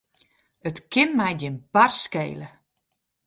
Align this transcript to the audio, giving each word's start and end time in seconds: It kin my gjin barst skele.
It 0.67 0.77
kin 0.91 1.09
my 1.19 1.31
gjin 1.39 1.57
barst 1.73 2.01
skele. 2.05 2.47